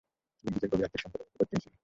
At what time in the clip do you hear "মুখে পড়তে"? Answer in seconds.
1.27-1.51